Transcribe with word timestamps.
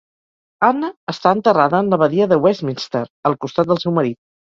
Anna 0.67 0.89
està 1.13 1.35
enterrada 1.37 1.83
en 1.85 1.93
l'Abadia 1.93 2.31
de 2.35 2.43
Westminster 2.49 3.07
al 3.31 3.41
costat 3.47 3.73
del 3.75 3.87
seu 3.89 4.01
marit. 4.03 4.25